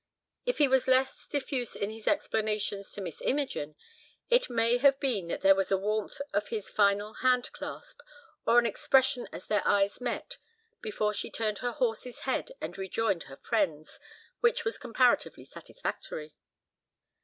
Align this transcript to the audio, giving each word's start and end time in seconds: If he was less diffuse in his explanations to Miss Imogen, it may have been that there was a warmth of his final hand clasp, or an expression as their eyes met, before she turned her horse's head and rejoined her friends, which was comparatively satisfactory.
If 0.47 0.57
he 0.57 0.67
was 0.67 0.87
less 0.87 1.27
diffuse 1.27 1.75
in 1.75 1.91
his 1.91 2.07
explanations 2.07 2.89
to 2.93 3.01
Miss 3.01 3.21
Imogen, 3.21 3.75
it 4.31 4.49
may 4.49 4.79
have 4.79 4.99
been 4.99 5.27
that 5.27 5.41
there 5.41 5.53
was 5.53 5.71
a 5.71 5.77
warmth 5.77 6.19
of 6.33 6.47
his 6.47 6.71
final 6.71 7.13
hand 7.13 7.51
clasp, 7.51 7.99
or 8.43 8.57
an 8.57 8.65
expression 8.65 9.29
as 9.31 9.45
their 9.45 9.61
eyes 9.63 10.01
met, 10.01 10.37
before 10.81 11.13
she 11.13 11.29
turned 11.29 11.59
her 11.59 11.73
horse's 11.73 12.21
head 12.21 12.51
and 12.59 12.79
rejoined 12.79 13.25
her 13.25 13.37
friends, 13.37 13.99
which 14.39 14.65
was 14.65 14.79
comparatively 14.79 15.45
satisfactory. 15.45 16.33